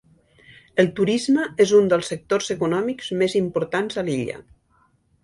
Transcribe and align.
El 0.83 0.87
turisme 0.99 1.43
és 1.65 1.73
un 1.79 1.91
dels 1.93 2.09
sectors 2.13 2.49
econòmics 2.55 3.13
més 3.21 3.37
importants 3.41 4.01
a 4.01 4.05
l'illa. 4.09 4.39